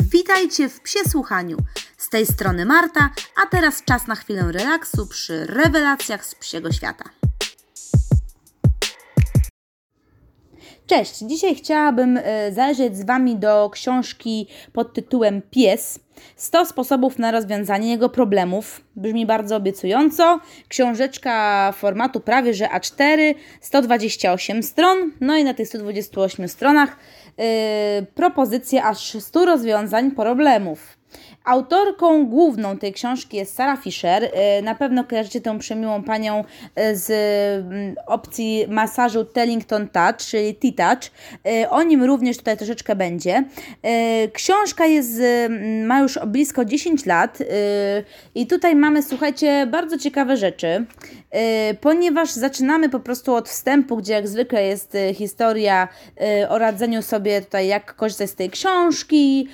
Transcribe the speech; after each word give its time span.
Witajcie 0.00 0.68
w 0.68 0.80
Psie 0.80 0.98
Słuchaniu. 1.08 1.56
Z 1.98 2.08
tej 2.08 2.26
strony 2.26 2.64
Marta, 2.64 3.10
a 3.42 3.46
teraz 3.46 3.84
czas 3.84 4.06
na 4.06 4.14
chwilę 4.14 4.52
relaksu 4.52 5.06
przy 5.06 5.46
rewelacjach 5.46 6.26
z 6.26 6.34
psiego 6.34 6.72
świata. 6.72 7.04
Cześć, 10.86 11.18
dzisiaj 11.18 11.54
chciałabym 11.54 12.18
e, 12.22 12.52
zajrzeć 12.52 12.96
z 12.96 13.06
Wami 13.06 13.36
do 13.36 13.70
książki 13.70 14.48
pod 14.72 14.94
tytułem 14.94 15.42
Pies. 15.50 16.00
100 16.36 16.66
sposobów 16.66 17.18
na 17.18 17.30
rozwiązanie 17.30 17.90
jego 17.90 18.08
problemów. 18.08 18.80
Brzmi 18.96 19.26
bardzo 19.26 19.56
obiecująco. 19.56 20.40
Książeczka 20.68 21.72
formatu 21.72 22.20
prawie 22.20 22.54
że 22.54 22.66
A4, 22.66 23.34
128 23.60 24.62
stron. 24.62 25.12
No 25.20 25.36
i 25.36 25.44
na 25.44 25.54
tych 25.54 25.68
128 25.68 26.48
stronach 26.48 26.96
propozycje 28.14 28.84
aż 28.84 29.16
100 29.20 29.44
rozwiązań 29.44 30.10
problemów. 30.10 30.98
Autorką 31.44 32.26
główną 32.26 32.78
tej 32.78 32.92
książki 32.92 33.36
jest 33.36 33.54
Sarah 33.54 33.82
Fisher. 33.82 34.30
E, 34.32 34.62
na 34.62 34.74
pewno 34.74 35.04
kojarzycie 35.04 35.40
tę 35.40 35.58
przemiłą 35.58 36.02
panią 36.02 36.44
e, 36.74 36.96
z 36.96 37.10
mm, 37.66 37.94
opcji 38.06 38.64
masażu 38.68 39.24
Tellington 39.24 39.88
Touch, 39.88 40.16
czyli 40.16 40.54
T-Touch. 40.54 41.10
E, 41.46 41.70
o 41.70 41.82
nim 41.82 42.04
również 42.04 42.36
tutaj 42.36 42.56
troszeczkę 42.56 42.96
będzie. 42.96 43.44
Książka 44.32 44.86
jest, 44.86 45.20
ma 45.84 46.00
już 46.00 46.18
blisko 46.26 46.64
10 46.64 47.06
lat 47.06 47.38
i 48.34 48.46
tutaj 48.46 48.76
mamy, 48.76 49.02
słuchajcie, 49.02 49.66
bardzo 49.66 49.98
ciekawe 49.98 50.36
rzeczy, 50.36 50.84
ponieważ 51.80 52.32
zaczynamy 52.32 52.88
po 52.88 53.00
prostu 53.00 53.34
od 53.34 53.48
wstępu, 53.48 53.96
gdzie 53.96 54.12
jak 54.12 54.28
zwykle 54.28 54.66
jest 54.66 54.96
historia 55.14 55.88
o 56.48 56.58
radzeniu 56.58 57.02
sobie 57.02 57.42
tutaj, 57.42 57.66
jak 57.66 57.96
korzystać 57.96 58.30
z 58.30 58.34
tej 58.34 58.50
książki, 58.50 59.48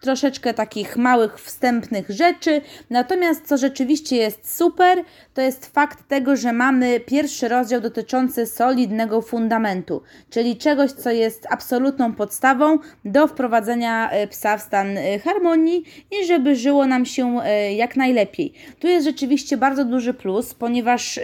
troszeczkę 0.00 0.54
takich 0.70 0.96
małych, 0.96 1.40
wstępnych 1.40 2.10
rzeczy. 2.10 2.60
Natomiast 2.90 3.46
co 3.46 3.56
rzeczywiście 3.56 4.16
jest 4.16 4.56
super, 4.56 5.04
to 5.34 5.40
jest 5.40 5.66
fakt 5.66 6.08
tego, 6.08 6.36
że 6.36 6.52
mamy 6.52 7.00
pierwszy 7.00 7.48
rozdział 7.48 7.80
dotyczący 7.80 8.46
solidnego 8.46 9.22
fundamentu, 9.22 10.02
czyli 10.30 10.56
czegoś, 10.56 10.92
co 10.92 11.10
jest 11.10 11.46
absolutną 11.50 12.14
podstawą 12.14 12.78
do 13.04 13.26
wprowadzenia 13.26 14.10
e, 14.10 14.26
psa 14.26 14.56
w 14.56 14.62
stan 14.62 14.98
e, 14.98 15.18
harmonii 15.18 15.84
i 16.10 16.26
żeby 16.26 16.56
żyło 16.56 16.86
nam 16.86 17.06
się 17.06 17.40
e, 17.44 17.74
jak 17.74 17.96
najlepiej. 17.96 18.52
Tu 18.80 18.86
jest 18.86 19.06
rzeczywiście 19.06 19.56
bardzo 19.56 19.84
duży 19.84 20.14
plus, 20.14 20.54
ponieważ 20.54 21.20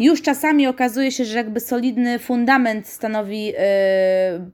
już 0.00 0.22
czasami 0.22 0.66
okazuje 0.66 1.12
się, 1.12 1.24
że 1.24 1.36
jakby 1.36 1.60
solidny 1.60 2.18
fundament 2.18 2.88
stanowi 2.88 3.52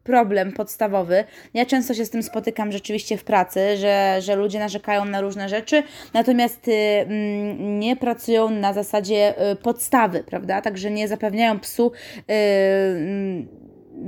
problem 0.04 0.52
podstawowy. 0.52 1.24
Ja 1.54 1.66
często 1.66 1.94
się 1.94 2.04
z 2.04 2.10
tym 2.10 2.22
spotykam 2.22 2.72
rzeczywiście 2.72 3.16
w 3.16 3.24
pracy, 3.24 3.76
że, 3.76 4.16
że 4.20 4.35
ludzie 4.36 4.58
narzekają 4.58 5.04
na 5.04 5.20
różne 5.20 5.48
rzeczy, 5.48 5.82
natomiast 6.14 6.66
mm, 6.68 7.78
nie 7.78 7.96
pracują 7.96 8.50
na 8.50 8.72
zasadzie 8.72 9.50
y, 9.52 9.56
podstawy, 9.56 10.24
prawda? 10.24 10.60
Także 10.62 10.90
nie 10.90 11.08
zapewniają 11.08 11.60
psu 11.60 11.92
y, 12.16 12.22
mm, 12.32 13.48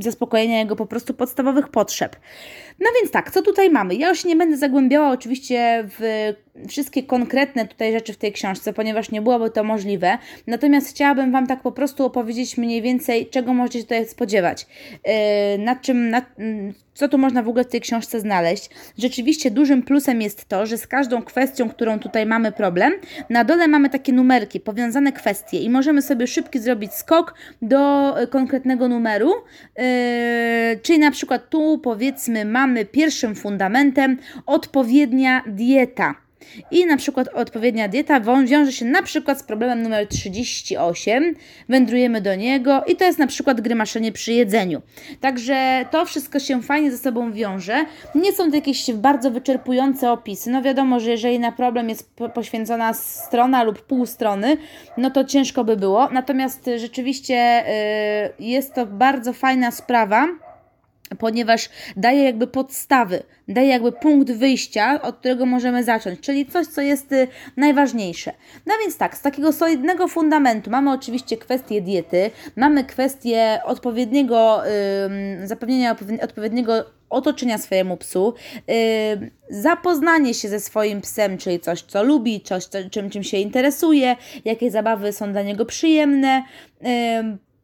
zaspokojenia 0.01 0.59
jego 0.59 0.77
po 0.77 0.87
prostu 0.87 1.15
podstawowych 1.15 1.69
potrzeb. 1.69 2.17
No 2.81 2.91
więc 3.01 3.13
tak, 3.13 3.31
co 3.31 3.43
tutaj 3.43 3.71
mamy? 3.71 3.95
Ja 3.95 4.09
już 4.09 4.25
nie 4.25 4.37
będę 4.37 4.57
zagłębiała 4.57 5.11
oczywiście 5.11 5.85
w 5.99 6.33
wszystkie 6.69 7.03
konkretne 7.03 7.69
tutaj 7.69 7.93
rzeczy 7.93 8.13
w 8.13 8.17
tej 8.17 8.33
książce, 8.33 8.73
ponieważ 8.73 9.11
nie 9.11 9.23
byłoby 9.23 9.51
to 9.51 9.65
możliwe. 9.65 10.19
Natomiast 10.47 10.89
chciałabym 10.89 11.33
Wam 11.33 11.47
tak 11.47 11.63
po 11.63 11.73
prostu 11.73 12.05
opowiedzieć 12.05 12.57
mniej 12.57 12.83
więcej, 12.83 13.27
czego 13.27 13.55
możecie 13.55 13.83
tutaj 13.83 14.07
spodziewać. 14.07 14.67
Nad 15.59 15.83
czym, 15.83 16.11
nad, 16.11 16.25
co 16.99 17.09
tu 17.09 17.19
można 17.19 17.43
w 17.43 17.49
ogóle 17.49 17.65
w 17.65 17.69
tej 17.69 17.81
książce 17.81 18.21
znaleźć. 18.21 18.71
Rzeczywiście 18.99 19.51
dużym 19.51 19.83
plusem 19.83 20.23
jest 20.23 20.45
to, 20.49 20.67
że 20.67 20.79
z 20.79 20.87
każdą 20.87 21.23
kwestią, 21.23 21.71
którą 21.71 21.99
tutaj 21.99 22.27
mamy 22.27 22.53
problem, 22.53 22.93
na 23.31 23.45
dole 23.45 23.69
mamy 23.69 23.91
takie 23.91 24.13
numerki, 24.13 24.61
powiązane 24.61 25.13
kwestie 25.13 25.59
i 25.59 25.71
możemy 25.71 26.03
sobie 26.03 26.27
szybki 26.27 26.59
zrobić 26.59 26.95
skok 26.95 27.35
do 27.63 28.15
y, 28.23 28.27
konkretnego 28.27 28.89
numeru. 28.89 29.33
Yy, 29.77 29.85
czyli 30.83 30.99
na 30.99 31.11
przykład 31.11 31.51
tu 31.51 31.79
powiedzmy 31.79 32.45
mamy 32.45 32.85
pierwszym 32.85 33.35
fundamentem 33.35 34.19
odpowiednia 34.47 35.43
dieta. 35.47 36.28
I 36.71 36.87
na 36.87 36.97
przykład 36.97 37.29
odpowiednia 37.29 37.89
dieta 37.89 38.21
wiąże 38.21 38.73
się 38.73 38.85
na 38.85 39.03
przykład 39.03 39.39
z 39.39 39.43
problemem 39.43 39.83
numer 39.83 40.07
38. 40.07 41.35
Wędrujemy 41.69 42.21
do 42.21 42.35
niego 42.35 42.85
i 42.85 42.97
to 42.97 43.05
jest 43.05 43.19
na 43.19 43.27
przykład 43.27 43.61
grymaszenie 43.61 44.13
przy 44.13 44.33
jedzeniu. 44.33 44.83
Także 45.21 45.85
to 45.91 46.05
wszystko 46.05 46.39
się 46.39 46.63
fajnie 46.63 46.91
ze 46.91 46.99
sobą 46.99 47.33
wiąże. 47.33 47.85
Nie 48.15 48.33
są 48.33 48.51
to 48.51 48.57
jakieś 48.57 48.93
bardzo 48.93 49.31
wyczerpujące 49.31 50.11
opisy. 50.11 50.51
No 50.51 50.63
wiadomo, 50.63 51.01
że 51.01 51.11
jeżeli 51.11 51.39
na 51.39 51.53
problem 51.53 51.89
jest 51.89 52.11
poświęcona 52.35 52.95
strona 52.95 53.63
lub 53.63 53.83
pół 53.83 54.07
strony, 54.07 54.57
no 54.97 55.11
to 55.11 55.25
ciężko 55.25 55.65
by 55.65 55.77
było. 55.77 56.09
Natomiast 56.13 56.71
rzeczywiście 56.77 57.65
yy, 58.39 58.47
jest 58.47 58.75
to 58.75 58.87
bardzo 58.87 59.33
fajna 59.33 59.71
sprawa 59.71 60.29
ponieważ 61.19 61.69
daje 61.97 62.23
jakby 62.23 62.47
podstawy, 62.47 63.23
daje 63.49 63.69
jakby 63.69 63.93
punkt 63.93 64.33
wyjścia, 64.33 65.03
od 65.03 65.17
którego 65.17 65.47
możemy 65.47 65.85
zacząć, 65.85 66.21
czyli 66.21 66.47
coś, 66.47 66.67
co 66.67 66.81
jest 66.81 67.13
y, 67.13 67.29
najważniejsze. 67.57 68.33
No 68.67 68.75
więc 68.81 68.97
tak, 68.97 69.17
z 69.17 69.23
takiego 69.23 69.53
solidnego 69.53 70.09
fundamentu 70.09 70.71
mamy 70.71 70.93
oczywiście 70.93 71.37
kwestię 71.37 71.83
diety, 71.83 72.31
mamy 72.57 72.85
kwestię 72.85 73.61
odpowiedniego 73.65 74.63
yy, 75.41 75.47
zapewnienia 75.47 75.97
odpowiedniego 76.23 76.85
otoczenia 77.11 77.59
swojemu 77.59 77.97
psu, 77.97 78.35
yy, 78.67 78.75
zapoznanie 79.51 80.35
się 80.35 80.49
ze 80.49 80.61
swoim 80.61 81.01
psem, 81.01 81.39
czyli 81.39 81.61
coś, 81.61 81.83
co 81.83 82.03
lubi, 82.03 82.41
coś, 82.41 82.69
czym, 82.91 83.11
czym 83.11 83.23
się 83.23 83.37
interesuje, 83.37 84.17
jakie 84.45 84.71
zabawy 84.71 85.13
są 85.13 85.33
dla 85.33 85.43
niego 85.43 85.67
przyjemne, 85.67 86.43
yy, 86.81 86.89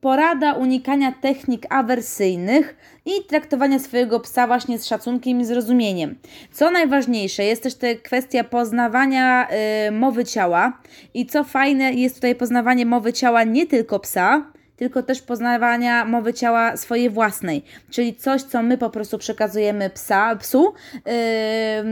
porada 0.04 0.52
unikania 0.52 1.12
technik 1.12 1.66
awersyjnych 1.70 2.76
i 3.06 3.10
traktowania 3.28 3.78
swojego 3.78 4.20
psa 4.20 4.46
właśnie 4.46 4.78
z 4.78 4.86
szacunkiem 4.86 5.40
i 5.40 5.44
zrozumieniem. 5.44 6.14
Co 6.52 6.70
najważniejsze, 6.70 7.44
jest 7.44 7.62
też 7.62 7.74
ta 7.74 7.86
kwestia 8.02 8.44
poznawania 8.44 9.48
y, 9.88 9.90
mowy 9.90 10.24
ciała 10.24 10.78
i 11.14 11.26
co 11.26 11.44
fajne, 11.44 11.92
jest 11.92 12.14
tutaj 12.14 12.34
poznawanie 12.34 12.86
mowy 12.86 13.12
ciała 13.12 13.44
nie 13.44 13.66
tylko 13.66 14.00
psa, 14.00 14.52
tylko 14.76 15.02
też 15.02 15.22
poznawania 15.22 16.04
mowy 16.04 16.34
ciała 16.34 16.76
swojej 16.76 17.10
własnej, 17.10 17.62
czyli 17.90 18.14
coś, 18.14 18.42
co 18.42 18.62
my 18.62 18.78
po 18.78 18.90
prostu 18.90 19.18
przekazujemy 19.18 19.90
psa, 19.90 20.36
psu 20.36 20.74
yy, 20.94 21.02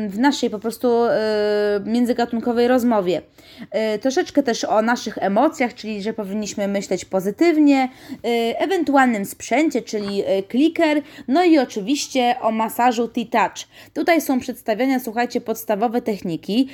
w 0.08 0.18
naszej 0.18 0.50
po 0.50 0.58
prostu 0.58 1.04
yy, 1.04 1.92
międzygatunkowej 1.92 2.68
rozmowie. 2.68 3.22
Yy, 3.60 3.98
troszeczkę 3.98 4.42
też 4.42 4.64
o 4.64 4.82
naszych 4.82 5.18
emocjach, 5.18 5.74
czyli 5.74 6.02
że 6.02 6.12
powinniśmy 6.12 6.68
myśleć 6.68 7.04
pozytywnie, 7.04 7.88
ewentualnym 8.58 9.24
sprzęcie, 9.24 9.82
czyli 9.82 10.22
kliker, 10.48 11.02
no 11.28 11.44
i 11.44 11.58
oczywiście 11.58 12.34
o 12.40 12.52
masażu 12.52 13.08
T-Touch. 13.08 13.68
Tutaj 13.94 14.20
są 14.20 14.40
przedstawione, 14.40 15.00
słuchajcie, 15.00 15.40
podstawowe 15.40 16.02
techniki. 16.02 16.68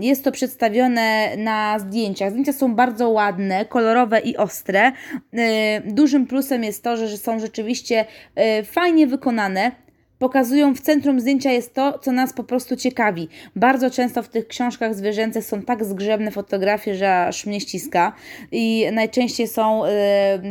Jest 0.00 0.24
to 0.24 0.32
przedstawione 0.32 1.36
na 1.36 1.78
zdjęciach. 1.78 2.30
Zdjęcia 2.30 2.52
są 2.52 2.74
bardzo 2.74 3.08
ładne, 3.08 3.64
kolorowe 3.64 4.20
i 4.20 4.36
ostre. 4.36 4.92
E, 5.34 5.80
dużym 5.80 6.26
plusem 6.26 6.64
jest 6.64 6.82
to, 6.82 6.96
że 6.96 7.16
są 7.16 7.38
rzeczywiście 7.38 8.04
e, 8.34 8.64
fajnie 8.64 9.06
wykonane 9.06 9.84
pokazują 10.18 10.74
w 10.74 10.80
centrum 10.80 11.20
zdjęcia 11.20 11.52
jest 11.52 11.74
to, 11.74 11.98
co 11.98 12.12
nas 12.12 12.32
po 12.32 12.44
prostu 12.44 12.76
ciekawi. 12.76 13.28
Bardzo 13.56 13.90
często 13.90 14.22
w 14.22 14.28
tych 14.28 14.48
książkach 14.48 14.94
zwierzęcych 14.94 15.44
są 15.44 15.62
tak 15.62 15.84
zgrzebne 15.84 16.30
fotografie, 16.30 16.94
że 16.94 17.26
aż 17.26 17.46
mnie 17.46 17.60
ściska 17.60 18.12
i 18.52 18.86
najczęściej 18.92 19.48
są 19.48 19.84
e, 19.84 19.88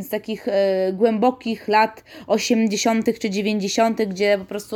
z 0.03 0.09
takich 0.09 0.47
głębokich 0.93 1.67
lat 1.67 2.03
80. 2.27 3.19
czy 3.19 3.29
90., 3.29 4.01
gdzie 4.05 4.37
po 4.37 4.45
prostu 4.45 4.75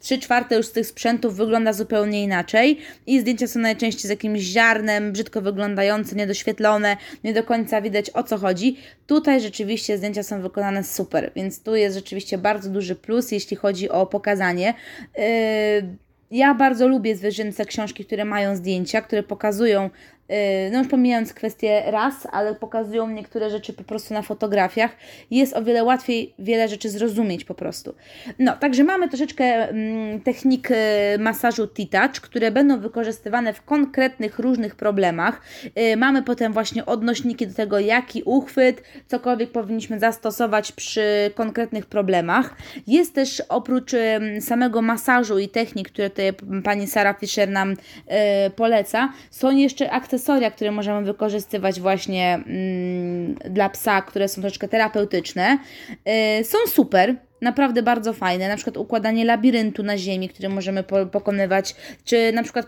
3 0.00 0.18
czwarte 0.18 0.56
już 0.56 0.66
z 0.66 0.72
tych 0.72 0.86
sprzętów 0.86 1.36
wygląda 1.36 1.72
zupełnie 1.72 2.22
inaczej 2.22 2.78
i 3.06 3.20
zdjęcia 3.20 3.46
są 3.46 3.60
najczęściej 3.60 4.06
z 4.06 4.10
jakimś 4.10 4.40
ziarnem, 4.40 5.12
brzydko 5.12 5.40
wyglądające, 5.40 6.16
niedoświetlone, 6.16 6.96
nie 7.24 7.32
do 7.32 7.42
końca 7.42 7.80
widać 7.80 8.10
o 8.14 8.22
co 8.22 8.38
chodzi. 8.38 8.76
Tutaj 9.08 9.40
rzeczywiście 9.40 9.98
zdjęcia 9.98 10.22
są 10.22 10.42
wykonane 10.42 10.84
super, 10.84 11.32
więc 11.36 11.62
tu 11.62 11.76
jest 11.76 11.96
rzeczywiście 11.96 12.38
bardzo 12.38 12.70
duży 12.70 12.94
plus, 12.94 13.32
jeśli 13.32 13.56
chodzi 13.56 13.88
o 13.88 14.06
pokazanie. 14.06 14.74
Y, 15.18 15.96
ja 16.30 16.54
bardzo 16.54 16.88
lubię 16.88 17.16
zwierzęce 17.16 17.64
książki, 17.64 18.04
które 18.04 18.24
mają 18.24 18.56
zdjęcia, 18.56 19.02
które 19.02 19.22
pokazują 19.22 19.90
no 20.72 20.78
już 20.78 20.88
pomijając 20.88 21.34
kwestię 21.34 21.82
ras, 21.86 22.14
ale 22.32 22.54
pokazują 22.54 23.08
niektóre 23.08 23.50
rzeczy 23.50 23.72
po 23.72 23.84
prostu 23.84 24.14
na 24.14 24.22
fotografiach, 24.22 24.90
jest 25.30 25.56
o 25.56 25.62
wiele 25.62 25.84
łatwiej 25.84 26.34
wiele 26.38 26.68
rzeczy 26.68 26.90
zrozumieć 26.90 27.44
po 27.44 27.54
prostu. 27.54 27.94
No, 28.38 28.56
także 28.56 28.84
mamy 28.84 29.08
troszeczkę 29.08 29.44
mm, 29.44 30.20
technik 30.20 30.68
masażu 31.18 31.66
T-Touch, 31.66 32.20
które 32.20 32.50
będą 32.50 32.80
wykorzystywane 32.80 33.52
w 33.52 33.62
konkretnych 33.62 34.38
różnych 34.38 34.74
problemach. 34.76 35.40
Mamy 35.96 36.22
potem 36.22 36.52
właśnie 36.52 36.86
odnośniki 36.86 37.46
do 37.46 37.54
tego, 37.54 37.78
jaki 37.78 38.22
uchwyt, 38.22 38.82
cokolwiek 39.06 39.52
powinniśmy 39.52 39.98
zastosować 39.98 40.72
przy 40.72 41.30
konkretnych 41.34 41.86
problemach. 41.86 42.56
Jest 42.86 43.14
też 43.14 43.42
oprócz 43.48 43.92
samego 44.40 44.82
masażu 44.82 45.38
i 45.38 45.48
technik, 45.48 45.88
które 45.88 46.10
tutaj 46.10 46.32
pani 46.64 46.86
Sara 46.86 47.14
Fischer 47.14 47.48
nam 47.48 47.74
e, 48.06 48.50
poleca, 48.50 49.12
są 49.30 49.56
jeszcze 49.56 49.90
akcesoria, 49.90 50.17
które 50.54 50.70
możemy 50.70 51.06
wykorzystywać 51.06 51.80
właśnie 51.80 52.34
mm, 52.34 53.34
dla 53.34 53.68
psa, 53.68 54.02
które 54.02 54.28
są 54.28 54.40
troszeczkę 54.40 54.68
terapeutyczne. 54.68 55.58
E, 56.04 56.44
są 56.44 56.58
super 56.66 57.14
naprawdę 57.40 57.82
bardzo 57.82 58.12
fajne, 58.12 58.48
na 58.48 58.56
przykład 58.56 58.76
układanie 58.76 59.24
labiryntu 59.24 59.82
na 59.82 59.98
ziemi, 59.98 60.28
który 60.28 60.48
możemy 60.48 60.82
po 60.82 61.06
pokonywać, 61.06 61.74
czy 62.04 62.32
na 62.32 62.42
przykład 62.42 62.66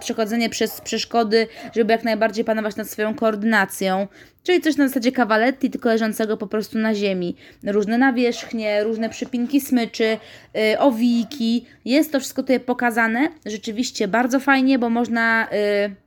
przechodzenie 0.00 0.50
przez 0.50 0.80
przeszkody, 0.80 1.46
żeby 1.76 1.92
jak 1.92 2.04
najbardziej 2.04 2.44
panować 2.44 2.76
nad 2.76 2.90
swoją 2.90 3.14
koordynacją, 3.14 4.06
czyli 4.42 4.60
coś 4.60 4.76
na 4.76 4.88
zasadzie 4.88 5.12
kawaletti, 5.12 5.70
tylko 5.70 5.88
leżącego 5.88 6.36
po 6.36 6.46
prostu 6.46 6.78
na 6.78 6.94
ziemi. 6.94 7.36
Różne 7.64 7.98
nawierzchnie, 7.98 8.84
różne 8.84 9.10
przypinki 9.10 9.60
smyczy, 9.60 10.18
yy, 10.54 10.78
owiki, 10.78 11.66
jest 11.84 12.12
to 12.12 12.20
wszystko 12.20 12.42
tutaj 12.42 12.60
pokazane, 12.60 13.28
rzeczywiście 13.46 14.08
bardzo 14.08 14.40
fajnie, 14.40 14.78
bo 14.78 14.90
można... 14.90 15.48
Yy, 15.52 16.01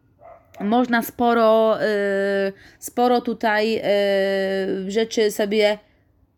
można 0.59 1.03
sporo, 1.03 1.77
yy, 1.79 2.53
sporo 2.79 3.21
tutaj 3.21 3.71
yy, 3.71 4.91
rzeczy 4.91 5.31
sobie 5.31 5.77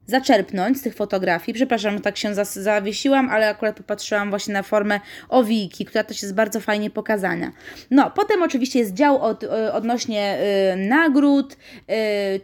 zaczerpnąć 0.08 0.78
z 0.78 0.82
tych 0.82 0.96
fotografii. 0.96 1.56
Przepraszam, 1.56 1.94
że 1.94 2.00
tak 2.00 2.18
się 2.18 2.36
zawiesiłam, 2.54 3.30
ale 3.30 3.50
akurat 3.50 3.78
popatrzyłam 3.78 4.30
właśnie 4.30 4.54
na 4.54 4.64
formę 4.64 5.00
owiki, 5.30 5.86
która 5.86 6.04
też 6.04 6.22
jest 6.22 6.34
bardzo 6.34 6.60
fajnie 6.60 6.90
pokazana. 6.90 7.52
No, 7.92 8.12
potem 8.12 8.44
oczywiście 8.44 8.80
jest 8.80 8.94
dział 8.94 9.22
od, 9.22 9.44
y, 9.44 9.72
odnośnie 9.74 10.38
y, 10.74 10.76
nagród, 10.76 11.54
y, 11.54 11.56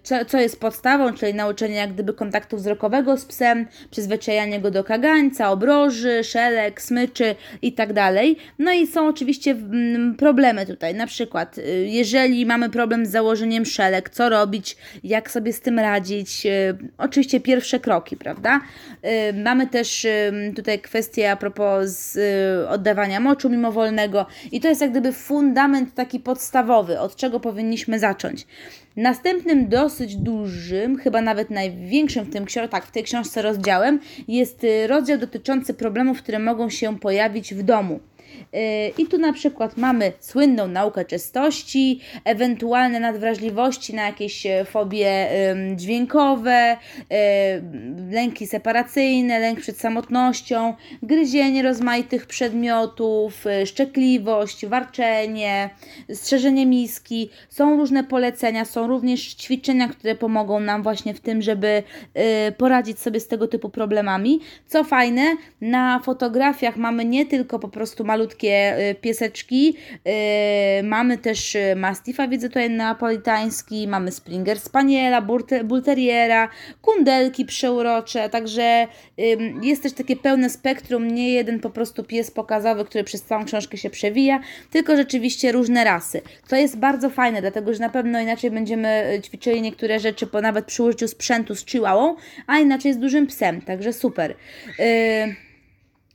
co, 0.03 0.25
co 0.25 0.39
jest 0.39 0.59
podstawą, 0.59 1.13
czyli 1.13 1.33
nauczenie 1.33 1.75
jak 1.75 1.93
gdyby 1.93 2.13
kontaktu 2.13 2.57
wzrokowego 2.57 3.17
z 3.17 3.25
psem, 3.25 3.67
przyzwyczajanie 3.91 4.59
go 4.59 4.71
do 4.71 4.83
kagańca, 4.83 5.51
obroży, 5.51 6.23
szelek, 6.23 6.81
smyczy 6.81 7.35
i 7.61 7.73
tak 7.73 7.93
dalej. 7.93 8.37
No 8.59 8.71
i 8.71 8.87
są 8.87 9.07
oczywiście 9.07 9.51
mm, 9.51 10.15
problemy 10.15 10.65
tutaj, 10.65 10.95
na 10.95 11.07
przykład 11.07 11.57
y, 11.57 11.61
jeżeli 11.87 12.45
mamy 12.45 12.69
problem 12.69 13.05
z 13.05 13.09
założeniem 13.09 13.65
szelek, 13.65 14.09
co 14.09 14.29
robić, 14.29 14.77
jak 15.03 15.31
sobie 15.31 15.53
z 15.53 15.61
tym 15.61 15.79
radzić. 15.79 16.47
Oczywiście 16.97 17.39
pierwsze 17.53 17.79
kroki, 17.79 18.17
prawda? 18.17 18.61
Y, 19.29 19.33
mamy 19.43 19.67
też 19.67 20.07
tutaj 20.55 20.79
kwestię 20.79 21.31
a 21.31 21.35
propos 21.35 22.15
y, 22.15 22.67
oddawania 22.69 23.19
moczu 23.19 23.49
mimowolnego 23.49 24.25
i 24.51 24.61
to 24.61 24.67
jest 24.67 24.81
jak 24.81 24.91
gdyby 24.91 25.11
fundament 25.11 25.93
taki 25.95 26.19
podstawowy, 26.19 26.99
od 26.99 27.15
czego 27.15 27.39
powinniśmy 27.39 27.99
zacząć. 27.99 28.47
Następnym 28.95 29.69
dosyć 29.69 30.15
dużym, 30.15 30.97
chyba 30.97 31.21
nawet 31.21 31.49
największym 31.49 32.25
w 32.25 32.33
tym 32.33 32.45
tak, 32.71 32.85
w 32.85 32.91
tej 32.91 33.03
książce 33.03 33.41
rozdziałem 33.41 33.99
jest 34.27 34.63
y, 34.63 34.87
rozdział 34.87 35.17
dotyczący 35.17 35.73
problemów, 35.73 36.21
które 36.21 36.39
mogą 36.39 36.69
się 36.69 36.99
pojawić 36.99 37.53
w 37.53 37.63
domu. 37.63 37.99
Y, 38.55 38.93
I 38.97 39.05
tu 39.05 39.17
na 39.17 39.33
przykład 39.33 39.77
mamy 39.77 40.11
słynną 40.19 40.67
naukę 40.67 41.05
czystości, 41.05 41.99
ewentualne 42.25 42.99
nadwrażliwości 42.99 43.95
na 43.95 44.05
jakieś 44.05 44.45
e, 44.45 44.65
fobie 44.65 45.29
dźwiękowe, 45.75 46.51
e, 46.51 46.77
lęki 48.11 48.47
separacyjne, 48.47 49.39
lęk 49.39 49.59
przed 49.59 49.79
samotnością, 49.79 50.73
gryzienie 51.03 51.63
rozmaitych 51.63 52.25
przedmiotów, 52.25 53.47
e, 53.47 53.65
szczekliwość, 53.65 54.65
warczenie, 54.65 55.69
strzeżenie 56.13 56.65
miski. 56.65 57.29
Są 57.49 57.77
różne 57.77 58.03
polecenia, 58.03 58.65
są 58.65 58.87
również 58.87 59.33
ćwiczenia, 59.33 59.87
które 59.87 60.15
pomogą 60.15 60.59
nam 60.59 60.83
właśnie 60.83 61.13
w 61.13 61.19
tym, 61.19 61.41
żeby 61.41 61.83
poradzić 62.57 62.99
sobie 62.99 63.19
z 63.19 63.27
tego 63.27 63.47
typu 63.47 63.69
problemami. 63.69 64.39
Co 64.67 64.83
fajne, 64.83 65.35
na 65.61 65.99
fotografiach 65.99 66.77
mamy 66.77 67.05
nie 67.05 67.25
tylko 67.25 67.59
po 67.59 67.67
prostu 67.67 68.03
malutkie 68.03 68.32
malutkie 68.33 68.89
y, 68.91 68.95
pieseczki. 68.95 69.77
Y, 70.79 70.83
mamy 70.83 71.17
też 71.17 71.55
y, 71.55 71.75
Mastifa, 71.75 72.27
widzę 72.27 72.47
tutaj 72.47 72.69
napolitański, 72.69 73.87
mamy 73.87 74.11
Springer 74.11 74.59
Spaniela, 74.59 75.21
Bulteriera, 75.63 76.49
kundelki 76.81 77.45
przeurocze, 77.45 78.29
także 78.29 78.87
jest 79.61 79.83
też 79.83 79.93
takie 79.93 80.15
pełne 80.15 80.49
spektrum, 80.49 81.07
nie 81.07 81.33
jeden 81.33 81.59
po 81.59 81.69
prostu 81.69 82.03
pies 82.03 82.31
pokazowy, 82.31 82.85
który 82.85 83.03
przez 83.03 83.23
całą 83.23 83.45
książkę 83.45 83.77
się 83.77 83.89
przewija, 83.89 84.39
tylko 84.71 84.97
rzeczywiście 84.97 85.51
różne 85.51 85.83
rasy. 85.83 86.21
To 86.47 86.55
jest 86.55 86.77
bardzo 86.77 87.09
fajne, 87.09 87.41
dlatego 87.41 87.73
że 87.73 87.79
na 87.79 87.89
pewno 87.89 88.19
inaczej 88.19 88.51
będziemy 88.51 89.19
ćwiczyli 89.23 89.61
niektóre 89.61 89.99
rzeczy, 89.99 90.27
po 90.27 90.41
nawet 90.41 90.65
przy 90.65 90.83
użyciu 90.83 91.07
sprzętu 91.07 91.55
z 91.55 91.65
chihuahą, 91.65 92.15
a 92.47 92.59
inaczej 92.59 92.93
z 92.93 92.97
dużym 92.97 93.27
psem, 93.27 93.61
także 93.61 93.93
super. 93.93 94.35
Yy 94.79 95.42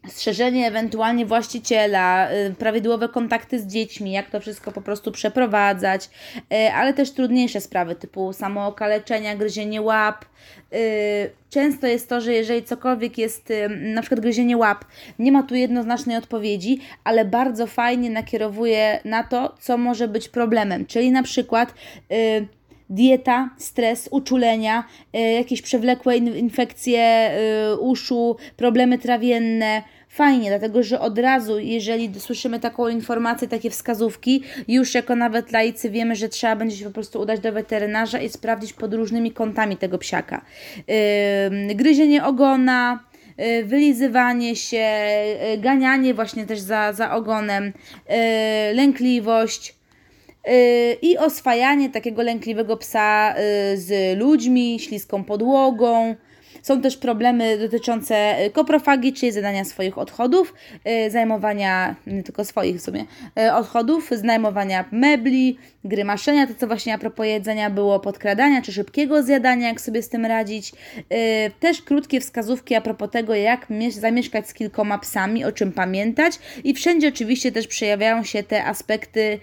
strzeżenie 0.08 0.66
ewentualnie 0.66 1.26
właściciela, 1.26 2.32
y, 2.32 2.54
prawidłowe 2.54 3.08
kontakty 3.08 3.60
z 3.60 3.66
dziećmi, 3.66 4.12
jak 4.12 4.30
to 4.30 4.40
wszystko 4.40 4.72
po 4.72 4.80
prostu 4.80 5.12
przeprowadzać, 5.12 6.10
y, 6.36 6.72
ale 6.72 6.94
też 6.94 7.10
trudniejsze 7.10 7.60
sprawy 7.60 7.94
typu 7.94 8.32
samookaleczenia, 8.32 9.36
gryzienie 9.36 9.82
łap. 9.82 10.24
Y, 10.74 11.30
często 11.50 11.86
jest 11.86 12.08
to, 12.08 12.20
że 12.20 12.32
jeżeli 12.32 12.62
cokolwiek 12.62 13.18
jest, 13.18 13.52
na 13.94 14.00
przykład 14.00 14.20
gryzienie 14.20 14.56
łap, 14.56 14.84
nie 15.18 15.32
ma 15.32 15.42
tu 15.42 15.54
jednoznacznej 15.54 16.16
odpowiedzi, 16.16 16.80
ale 17.04 17.24
bardzo 17.24 17.66
fajnie 17.66 18.10
nakierowuje 18.10 19.00
na 19.04 19.24
to, 19.24 19.54
co 19.60 19.78
może 19.78 20.08
być 20.08 20.28
problemem, 20.28 20.86
czyli 20.86 21.12
na 21.12 21.22
przykład 21.22 21.74
dieta, 22.90 23.50
stres, 23.58 24.08
uczulenia, 24.12 24.84
jakieś 25.12 25.62
przewlekłe 25.62 26.16
infekcje 26.16 27.30
uszu, 27.80 28.36
problemy 28.56 28.98
trawienne, 28.98 29.82
fajnie, 30.18 30.48
dlatego 30.48 30.82
że 30.82 31.00
od 31.00 31.18
razu, 31.18 31.58
jeżeli 31.58 32.20
słyszymy 32.20 32.60
taką 32.60 32.88
informację, 32.88 33.48
takie 33.48 33.70
wskazówki, 33.70 34.42
już 34.68 34.94
jako 34.94 35.16
nawet 35.16 35.52
laicy 35.52 35.90
wiemy, 35.90 36.16
że 36.16 36.28
trzeba 36.28 36.56
będzie 36.56 36.76
się 36.76 36.84
po 36.84 36.90
prostu 36.90 37.20
udać 37.20 37.40
do 37.40 37.52
weterynarza 37.52 38.18
i 38.18 38.28
sprawdzić 38.28 38.72
pod 38.72 38.94
różnymi 38.94 39.32
kątami 39.32 39.76
tego 39.76 39.98
psiaka. 39.98 40.44
Yy, 41.68 41.74
gryzienie 41.74 42.24
ogona, 42.24 43.04
yy, 43.38 43.64
wylizywanie 43.64 44.56
się, 44.56 44.90
yy, 45.50 45.58
ganianie 45.58 46.14
właśnie 46.14 46.46
też 46.46 46.60
za, 46.60 46.92
za 46.92 47.14
ogonem, 47.14 47.64
yy, 47.64 48.14
lękliwość 48.74 49.78
i 51.02 51.18
oswajanie 51.18 51.90
takiego 51.90 52.22
lękliwego 52.22 52.76
psa 52.76 53.34
z 53.74 54.18
ludźmi, 54.18 54.80
śliską 54.80 55.24
podłogą, 55.24 56.16
są 56.68 56.80
też 56.80 56.96
problemy 56.96 57.58
dotyczące 57.58 58.44
y, 58.46 58.50
koprofagii, 58.50 59.12
czyli 59.12 59.32
zadania 59.32 59.64
swoich 59.64 59.98
odchodów, 59.98 60.54
y, 61.06 61.10
zajmowania, 61.10 61.96
nie 62.06 62.22
tylko 62.22 62.44
swoich 62.44 62.76
w 62.76 62.82
sumie, 62.82 63.04
y, 63.40 63.52
odchodów, 63.52 64.10
znajmowania 64.10 64.84
mebli, 64.92 65.58
grymaszenia, 65.84 66.46
to 66.46 66.54
co 66.54 66.66
właśnie 66.66 66.94
a 66.94 66.98
propos 66.98 67.26
jedzenia 67.26 67.70
było 67.70 68.00
podkradania, 68.00 68.62
czy 68.62 68.72
szybkiego 68.72 69.22
zjadania, 69.22 69.68
jak 69.68 69.80
sobie 69.80 70.02
z 70.02 70.08
tym 70.08 70.26
radzić. 70.26 70.72
Też 71.60 71.82
krótkie 71.82 72.20
wskazówki 72.20 72.74
a 72.74 72.80
propos 72.80 73.10
tego, 73.10 73.34
jak 73.34 73.66
zamieszkać 73.90 74.48
z 74.48 74.54
kilkoma 74.54 74.98
psami, 74.98 75.44
o 75.44 75.52
czym 75.52 75.72
pamiętać 75.72 76.38
i 76.64 76.74
wszędzie 76.74 77.08
oczywiście 77.08 77.52
też 77.52 77.66
przejawiają 77.66 78.24
się 78.24 78.42
te 78.42 78.64
aspekty 78.64 79.38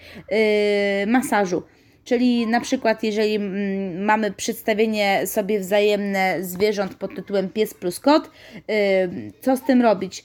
masażu. 1.06 1.62
Czyli 2.06 2.46
na 2.46 2.60
przykład, 2.60 3.02
jeżeli 3.02 3.34
mm, 3.34 4.04
mamy 4.04 4.32
przedstawienie 4.32 5.26
sobie 5.26 5.60
wzajemne 5.60 6.36
zwierząt 6.40 6.94
pod 6.94 7.14
tytułem 7.14 7.48
pies 7.48 7.74
plus 7.74 8.00
kot, 8.00 8.30
y, 8.56 9.32
co 9.40 9.56
z 9.56 9.62
tym 9.62 9.82
robić? 9.82 10.24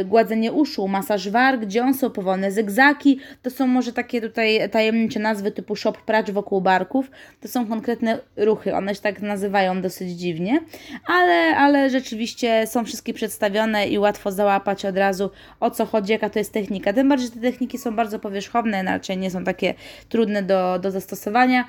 Y, 0.00 0.04
gładzenie 0.04 0.52
uszu, 0.52 0.88
masaż 0.88 1.30
warg, 1.30 1.64
dziąseł, 1.64 2.10
powolne 2.10 2.52
zygzaki. 2.52 3.18
To 3.42 3.50
są 3.50 3.66
może 3.66 3.92
takie 3.92 4.20
tutaj 4.20 4.70
tajemnicze 4.70 5.20
nazwy 5.20 5.50
typu 5.50 5.76
shop 5.76 5.92
pracz 5.92 6.30
wokół 6.30 6.60
barków. 6.60 7.10
To 7.40 7.48
są 7.48 7.66
konkretne 7.66 8.18
ruchy, 8.36 8.74
one 8.74 8.94
się 8.94 9.00
tak 9.00 9.22
nazywają 9.22 9.82
dosyć 9.82 10.10
dziwnie, 10.10 10.60
ale, 11.06 11.56
ale 11.56 11.90
rzeczywiście 11.90 12.66
są 12.66 12.84
wszystkie 12.84 13.14
przedstawione 13.14 13.88
i 13.88 13.98
łatwo 13.98 14.32
załapać 14.32 14.84
od 14.84 14.96
razu 14.96 15.30
o 15.60 15.70
co 15.70 15.86
chodzi, 15.86 16.12
jaka 16.12 16.30
to 16.30 16.38
jest 16.38 16.52
technika. 16.52 16.92
Tym 16.92 17.08
bardziej, 17.08 17.28
że 17.28 17.34
te 17.34 17.40
techniki 17.40 17.78
są 17.78 17.96
bardzo 17.96 18.18
powierzchowne, 18.18 18.82
raczej 18.82 19.18
nie 19.18 19.30
są 19.30 19.44
takie 19.44 19.74
trudne 20.08 20.42
do, 20.42 20.78
do 20.78 20.90
zastosowania. 20.90 21.64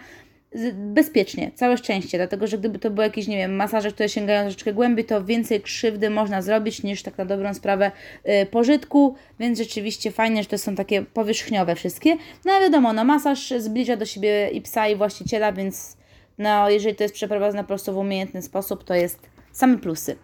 Bezpiecznie, 0.73 1.51
całe 1.55 1.77
szczęście, 1.77 2.17
dlatego 2.17 2.47
że 2.47 2.57
gdyby 2.57 2.79
to 2.79 2.89
były 2.89 3.05
jakieś, 3.05 3.27
nie 3.27 3.37
wiem, 3.37 3.55
masaże, 3.55 3.91
które 3.91 4.09
sięgają 4.09 4.41
troszeczkę 4.41 4.73
głębiej, 4.73 5.05
to 5.05 5.23
więcej 5.25 5.61
krzywdy 5.61 6.09
można 6.09 6.41
zrobić 6.41 6.83
niż 6.83 7.03
tak 7.03 7.17
na 7.17 7.25
dobrą 7.25 7.53
sprawę 7.53 7.91
yy, 8.25 8.45
pożytku, 8.45 9.15
więc 9.39 9.57
rzeczywiście 9.57 10.11
fajnie, 10.11 10.43
że 10.43 10.49
to 10.49 10.57
są 10.57 10.75
takie 10.75 11.01
powierzchniowe 11.01 11.75
wszystkie. 11.75 12.17
No 12.45 12.51
ale 12.51 12.65
wiadomo, 12.65 12.93
no 12.93 13.03
masaż 13.03 13.53
zbliża 13.57 13.95
do 13.95 14.05
siebie 14.05 14.49
i 14.49 14.61
psa 14.61 14.87
i 14.87 14.95
właściciela, 14.95 15.51
więc 15.51 15.97
no 16.37 16.69
jeżeli 16.69 16.95
to 16.95 17.03
jest 17.03 17.15
przeprowadzone 17.15 17.63
po 17.63 17.67
prostu 17.67 17.93
w 17.93 17.97
umiejętny 17.97 18.41
sposób, 18.41 18.83
to 18.83 18.95
jest 18.95 19.19
same 19.51 19.77
plusy. 19.77 20.15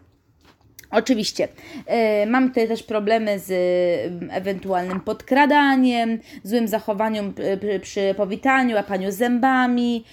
Oczywiście, 0.91 1.47
yy, 1.87 2.27
mam 2.27 2.47
tutaj 2.47 2.67
też 2.67 2.83
problemy 2.83 3.39
z 3.39 3.49
yy, 3.49 4.31
ewentualnym 4.31 4.99
podkradaniem, 4.99 6.19
złym 6.43 6.67
zachowaniem 6.67 7.33
przy, 7.81 8.13
powitaniu, 8.17 8.75
łapaniu 8.75 9.11
zębami, 9.11 10.03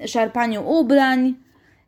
yy, 0.00 0.08
szarpaniu 0.08 0.68
ubrań. 0.68 1.34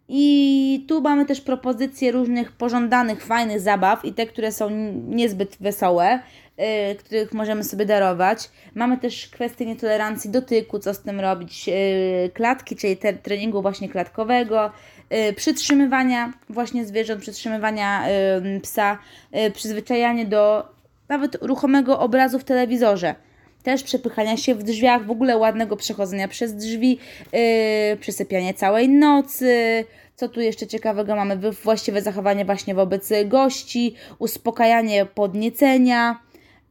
I 0.09 0.85
tu 0.89 1.01
mamy 1.01 1.27
też 1.27 1.41
propozycje 1.41 2.13
różnych 2.13 2.53
pożądanych, 2.53 3.25
fajnych 3.25 3.61
zabaw 3.61 4.05
i 4.05 4.13
te, 4.13 4.27
które 4.27 4.53
są 4.53 4.71
niezbyt 5.09 5.57
wesołe, 5.61 6.21
yy, 6.59 6.95
których 6.95 7.33
możemy 7.33 7.65
sobie 7.65 7.87
darować. 7.87 8.51
Mamy 8.75 8.99
też 8.99 9.29
kwestię 9.29 9.67
nietolerancji 9.67 10.31
dotyku, 10.31 10.79
co 10.79 10.95
z 10.95 11.01
tym 11.01 11.21
robić, 11.21 11.69
yy, 11.69 11.75
klatki, 12.35 12.77
czyli 12.77 12.97
te, 12.97 13.13
treningu 13.13 13.63
właśnie 13.63 13.89
klatkowego, 13.89 14.71
yy, 15.11 15.33
przytrzymywania 15.33 16.33
właśnie 16.49 16.85
zwierząt, 16.85 17.21
przytrzymywania 17.21 18.09
yy, 18.09 18.61
psa, 18.61 18.99
yy, 19.33 19.51
przyzwyczajanie 19.51 20.27
do 20.27 20.69
nawet 21.09 21.37
ruchomego 21.43 22.01
obrazu 22.01 22.39
w 22.39 22.45
telewizorze 22.45 23.15
też 23.65 23.83
przepychania 23.83 24.37
się 24.37 24.55
w 24.55 24.63
drzwiach, 24.63 25.07
w 25.07 25.11
ogóle 25.11 25.37
ładnego 25.37 25.77
przechodzenia 25.77 26.29
przez 26.29 26.55
drzwi, 26.55 26.99
yy, 27.33 28.55
całej 28.55 28.89
nocy. 28.89 29.85
Co 30.17 30.29
tu 30.29 30.41
jeszcze 30.41 30.67
ciekawego 30.67 31.17
mamy? 31.17 31.39
Właściwe 31.65 32.03
zachowanie 32.03 32.45
właśnie 32.45 32.75
wobec 32.75 33.11
gości, 33.25 33.95
uspokajanie 34.19 35.07
podniecenia. 35.07 36.24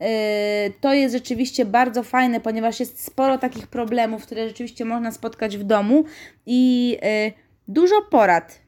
Yy, 0.03 0.73
to 0.81 0.93
jest 0.93 1.15
rzeczywiście 1.15 1.65
bardzo 1.65 2.03
fajne, 2.03 2.39
ponieważ 2.39 2.79
jest 2.79 3.03
sporo 3.03 3.37
takich 3.37 3.67
problemów, 3.67 4.23
które 4.23 4.47
rzeczywiście 4.47 4.85
można 4.85 5.11
spotkać 5.11 5.57
w 5.57 5.63
domu 5.63 6.05
i 6.45 6.89
yy, 7.01 7.31
dużo 7.67 8.01
porad 8.01 8.62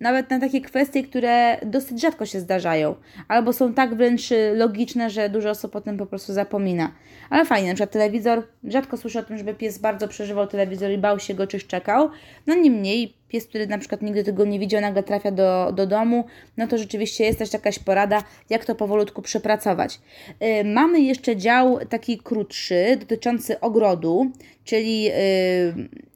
nawet 0.00 0.30
na 0.30 0.40
takie 0.40 0.60
kwestie, 0.60 1.02
które 1.02 1.58
dosyć 1.66 2.00
rzadko 2.00 2.26
się 2.26 2.40
zdarzają, 2.40 2.94
albo 3.28 3.52
są 3.52 3.74
tak 3.74 3.94
wręcz 3.94 4.30
logiczne, 4.54 5.10
że 5.10 5.28
dużo 5.28 5.50
osób 5.50 5.76
o 5.76 5.80
tym 5.80 5.96
po 5.96 6.06
prostu 6.06 6.32
zapomina. 6.32 6.92
Ale 7.30 7.44
fajnie, 7.44 7.68
na 7.68 7.74
przykład 7.74 7.90
telewizor, 7.90 8.46
rzadko 8.64 8.96
słyszę 8.96 9.20
o 9.20 9.22
tym, 9.22 9.38
żeby 9.38 9.54
pies 9.54 9.78
bardzo 9.78 10.08
przeżywał 10.08 10.46
telewizor 10.46 10.90
i 10.90 10.98
bał 10.98 11.18
się 11.18 11.34
go, 11.34 11.46
czy 11.46 11.60
szczekał. 11.60 12.10
No 12.46 12.54
niemniej, 12.54 13.14
pies, 13.28 13.46
który 13.46 13.66
na 13.66 13.78
przykład 13.78 14.02
nigdy 14.02 14.24
tego 14.24 14.44
nie 14.44 14.58
widział, 14.58 14.80
nagle 14.80 15.02
trafia 15.02 15.30
do, 15.30 15.72
do 15.72 15.86
domu, 15.86 16.24
no 16.56 16.66
to 16.66 16.78
rzeczywiście 16.78 17.24
jest 17.24 17.38
też 17.38 17.52
jakaś 17.52 17.78
porada, 17.78 18.22
jak 18.50 18.64
to 18.64 18.74
powolutku 18.74 19.22
przepracować. 19.22 20.00
Yy, 20.40 20.64
mamy 20.64 21.00
jeszcze 21.00 21.36
dział 21.36 21.78
taki 21.88 22.18
krótszy, 22.18 22.96
dotyczący 23.00 23.60
ogrodu, 23.60 24.30
czyli 24.64 25.02
yy, 25.02 25.12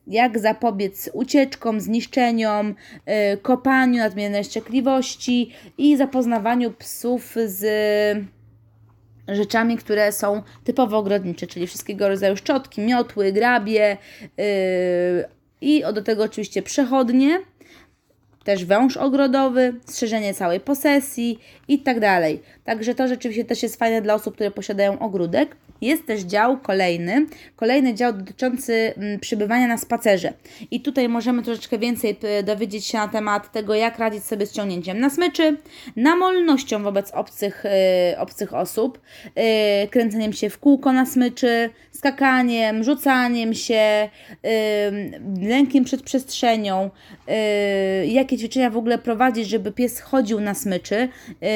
jak 0.07 0.39
zapobiec 0.39 1.11
ucieczkom, 1.13 1.81
zniszczeniom, 1.81 2.75
yy, 3.07 3.37
kopaniu 3.37 3.99
nadmiernej 3.99 4.45
szczekliwości 4.45 5.53
i 5.79 5.97
zapoznawaniu 5.97 6.71
psów 6.71 7.35
z 7.47 7.65
rzeczami, 9.29 9.77
które 9.77 10.13
są 10.13 10.43
typowo 10.65 10.99
ogrodnicze, 10.99 11.47
czyli 11.47 11.67
wszystkiego 11.67 12.09
rodzaju 12.09 12.37
szczotki, 12.37 12.81
miotły, 12.81 13.33
grabie 13.33 13.97
yy, 14.37 14.45
i 15.61 15.83
do 15.95 16.03
tego 16.03 16.25
oczywiście 16.25 16.63
przechodnie, 16.63 17.41
też 18.45 18.65
węż 18.65 18.97
ogrodowy, 18.97 19.75
strzeżenie 19.87 20.35
całej 20.35 20.61
posesji 20.61 21.39
i 21.69 21.79
tak 21.79 22.01
dalej. 22.01 22.43
Także 22.65 22.95
to 22.95 23.09
rzeczywiście 23.09 23.45
też 23.45 23.63
jest 23.63 23.77
fajne 23.77 24.03
dla 24.03 24.15
osób, 24.15 24.35
które 24.35 24.51
posiadają 24.51 24.99
ogródek. 24.99 25.57
Jest 25.81 26.07
też 26.07 26.21
dział 26.21 26.59
kolejny, 26.59 27.27
kolejny 27.57 27.95
dział 27.95 28.13
dotyczący 28.13 28.95
mm, 28.97 29.21
przybywania 29.21 29.67
na 29.67 29.79
spacerze. 29.79 30.33
I 30.71 30.81
tutaj 30.81 31.09
możemy 31.09 31.43
troszeczkę 31.43 31.79
więcej 31.79 32.17
dowiedzieć 32.45 32.87
się 32.87 32.99
na 32.99 33.09
temat 33.09 33.53
tego, 33.53 33.75
jak 33.75 33.99
radzić 33.99 34.25
sobie 34.25 34.47
z 34.47 34.53
ciągnięciem 34.53 35.01
na 35.01 35.11
smyczy, 35.11 35.57
namolnością 35.97 36.83
wobec 36.83 37.11
obcych, 37.11 37.65
yy, 38.11 38.19
obcych 38.19 38.55
osób, 38.55 39.01
yy, 39.37 39.43
kręceniem 39.91 40.33
się 40.33 40.51
w 40.51 40.59
kółko 40.59 40.93
na 40.93 41.07
smyczy, 41.07 41.71
skakaniem, 41.91 42.85
rzucaniem 42.85 43.55
się, 43.55 44.09
yy, 44.43 45.49
lękiem 45.49 45.85
przed 45.85 46.03
przestrzenią, 46.03 46.91
yy, 47.29 47.35
jakie 48.07 48.39
ćwiczenia 48.39 48.71
w 48.71 48.77
ogóle 48.77 48.99
prowadzić, 48.99 49.49
żeby 49.49 49.73
pies 49.73 50.01
chodził 50.01 50.41
na 50.41 50.55
smyczy, 50.55 51.09
yy, 51.41 51.49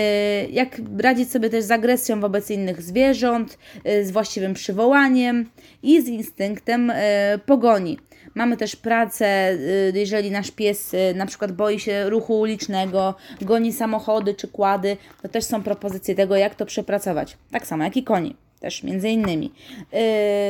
jak 0.50 0.80
radzić 0.98 1.30
sobie 1.30 1.50
też 1.50 1.64
z 1.64 1.70
agresją 1.70 2.20
wobec 2.20 2.50
innych 2.50 2.82
zwierząt, 2.82 3.58
yy, 3.84 4.04
właściwym 4.18 4.54
przywołaniem 4.54 5.50
i 5.82 6.02
z 6.02 6.08
instynktem 6.08 6.90
e, 6.94 7.38
pogoni. 7.46 7.98
Mamy 8.34 8.56
też 8.56 8.76
pracę, 8.76 9.26
e, 9.26 9.58
jeżeli 9.94 10.30
nasz 10.30 10.50
pies 10.50 10.94
e, 10.94 11.14
na 11.14 11.26
przykład 11.26 11.52
boi 11.52 11.80
się 11.80 12.10
ruchu 12.10 12.40
ulicznego, 12.40 13.14
goni 13.40 13.72
samochody 13.72 14.34
czy 14.34 14.48
kłady, 14.48 14.96
to 15.22 15.28
też 15.28 15.44
są 15.44 15.62
propozycje 15.62 16.14
tego, 16.14 16.36
jak 16.36 16.54
to 16.54 16.66
przepracować. 16.66 17.36
Tak 17.50 17.66
samo 17.66 17.84
jak 17.84 17.96
i 17.96 18.04
koni 18.04 18.36
też 18.60 18.82
między 18.82 19.08
innymi. 19.08 19.52
Yy, 19.92 20.00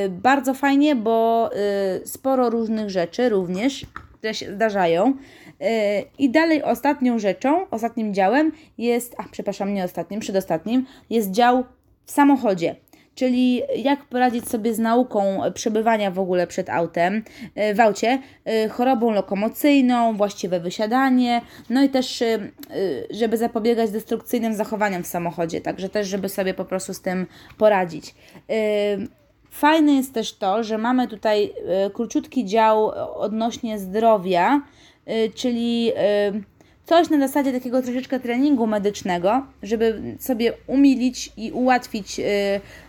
bardzo 0.09 0.55
fajnie, 0.55 0.97
bo 0.97 1.51
yy, 2.01 2.07
sporo 2.07 2.51
różnych 2.51 2.91
rzeczy 2.91 3.29
również, 3.29 3.87
które 4.19 4.35
się 4.35 4.55
zdarzają. 4.55 5.15
Yy, 5.61 5.69
I 6.19 6.31
dalej 6.31 6.63
ostatnią 6.63 7.19
rzeczą, 7.19 7.71
ostatnim 7.71 8.15
działem 8.15 8.53
jest, 8.79 9.15
a 9.19 9.25
przepraszam, 9.33 9.75
nie 9.75 9.85
ostatnim, 9.85 10.21
przedostatnim, 10.21 10.87
jest 11.11 11.31
dział 11.31 11.65
w 12.05 12.11
samochodzie 12.11 12.77
czyli 13.19 13.63
jak 13.77 14.05
poradzić 14.05 14.49
sobie 14.49 14.75
z 14.75 14.79
nauką 14.79 15.41
przebywania 15.55 16.11
w 16.11 16.19
ogóle 16.19 16.47
przed 16.47 16.71
autem, 16.71 17.23
e, 17.55 17.75
w 17.75 17.81
aucie, 17.81 18.23
e, 18.45 18.69
chorobą 18.69 19.11
lokomocyjną, 19.11 20.17
właściwe 20.17 20.61
wysiadanie, 20.61 21.41
no 21.71 21.83
i 21.83 21.89
też, 21.89 22.23
e, 22.23 22.39
żeby 23.11 23.37
zapobiegać 23.37 23.91
destrukcyjnym 23.91 24.55
zachowaniom 24.55 25.03
w 25.03 25.07
samochodzie, 25.07 25.61
także 25.61 25.89
też, 25.89 26.09
żeby 26.09 26.29
sobie 26.29 26.55
po 26.55 26.65
prostu 26.65 26.95
z 26.95 27.01
tym 27.01 27.27
poradzić. 27.59 28.15
Fajne 29.51 29.93
jest 29.93 30.15
też 30.15 30.39
to, 30.39 30.65
że 30.65 30.79
mamy 30.79 31.09
tutaj 31.09 31.53
króciutki 31.95 32.45
dział 32.45 32.87
odnośnie 33.15 33.79
zdrowia, 33.79 34.63
czyli 35.35 35.93
coś 36.88 37.11
na 37.11 37.28
zasadzie 37.28 37.52
takiego 37.52 37.83
troszeczkę 37.83 38.21
treningu 38.21 38.66
medycznego, 38.66 39.47
żeby 39.62 40.02
sobie 40.18 40.52
umilić 40.66 41.33
i 41.37 41.52
ułatwić 41.52 42.18
yy, 42.18 42.25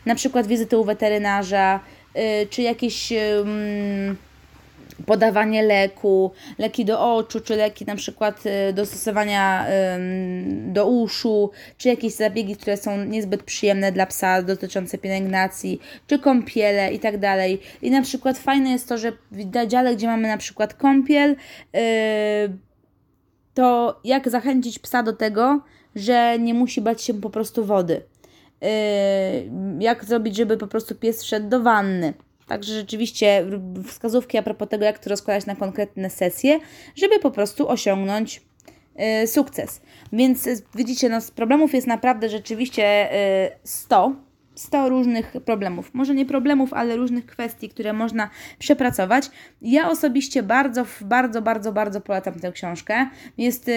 na 0.06 0.16
przykład 0.16 0.48
wizyty 0.48 0.78
u 0.78 0.84
weterynarza, 0.84 1.80
yy, 2.16 2.22
czy 2.50 2.62
jakieś 2.62 3.12
yy, 3.12 3.20
podawanie 5.06 5.64
leku, 5.64 6.32
leki 6.58 6.86
do 6.86 7.16
oczu, 7.16 7.42
czy 7.42 7.56
leki 7.56 7.86
na 7.86 7.96
przykład 7.96 8.44
y, 8.46 8.74
do 8.74 8.86
stosowania 8.86 9.66
do 10.50 10.88
uszu, 10.88 11.52
czy 11.78 11.90
jakieś 11.90 12.14
zabiegi, 12.14 12.56
które 12.56 12.78
są 12.78 13.06
niezbyt 13.06 13.44
przyjemne 13.44 13.92
dla 13.92 14.06
psa 14.06 14.42
dotyczące 14.42 14.98
pielęgnacji, 14.98 15.82
czy 16.08 16.20
kąpiele 16.20 16.94
i 16.94 17.00
tak 17.00 17.18
dalej. 17.18 17.62
I 17.82 17.92
na 17.92 18.02
przykład 18.02 18.38
fajne 18.38 18.70
jest 18.70 18.90
to, 18.90 18.98
że 18.98 19.12
w 19.32 19.68
dziale, 19.68 19.96
gdzie 19.96 20.08
mamy 20.08 20.28
na 20.28 20.38
przykład 20.38 20.74
kąpiel, 20.74 21.36
to 23.60 24.00
jak 24.04 24.30
zachęcić 24.30 24.80
psa 24.80 25.04
do 25.04 25.14
tego, 25.14 25.62
że 25.96 26.40
nie 26.40 26.54
musi 26.54 26.82
bać 26.82 27.02
się 27.02 27.14
po 27.14 27.30
prostu 27.30 27.66
wody. 27.66 28.02
Yy, 28.62 28.70
jak 29.80 30.06
zrobić, 30.06 30.36
żeby 30.36 30.58
po 30.58 30.68
prostu 30.68 30.96
pies 30.96 31.24
wszedł 31.24 31.50
do 31.50 31.60
wanny. 31.60 32.14
Także 32.48 32.74
rzeczywiście 32.74 33.46
wskazówki 33.88 34.38
a 34.38 34.44
propos 34.44 34.70
tego, 34.70 34.86
jak 34.86 35.00
to 35.00 35.10
rozkładać 35.10 35.46
na 35.46 35.56
konkretne 35.56 36.10
sesje, 36.10 36.60
żeby 36.96 37.20
po 37.20 37.32
prostu 37.32 37.70
osiągnąć 37.70 38.42
yy, 38.96 39.28
sukces. 39.28 39.82
Więc 40.14 40.50
widzicie, 40.76 41.10
no, 41.10 41.22
z 41.22 41.32
problemów 41.32 41.74
jest 41.74 41.88
naprawdę 41.88 42.30
rzeczywiście 42.30 43.10
yy, 43.52 43.60
100 43.64 44.16
100 44.60 44.90
różnych 44.90 45.34
problemów. 45.46 45.94
Może 45.94 46.16
nie 46.16 46.26
problemów, 46.26 46.74
ale 46.74 46.96
różnych 46.96 47.26
kwestii, 47.26 47.70
które 47.70 47.94
można 47.94 48.30
przepracować. 48.60 49.32
Ja 49.62 49.90
osobiście 49.90 50.44
bardzo, 50.44 50.86
bardzo, 51.02 51.42
bardzo, 51.42 51.72
bardzo 51.72 52.02
polecam 52.02 52.40
tę 52.40 52.52
książkę. 52.52 53.08
Jest 53.38 53.68
y, 53.68 53.72